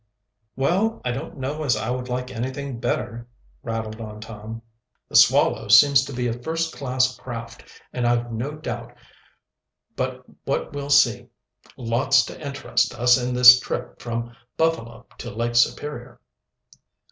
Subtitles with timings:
[0.55, 3.27] "Well, I don't know as I would like anything better,"
[3.61, 4.63] rattled on Tom.
[5.09, 8.95] "The Swallow seems to be a first class craft, and I've no doubt
[9.95, 11.27] but what we'll see
[11.77, 16.19] lots to interest us in this trip from Buffalo to Lake Superior."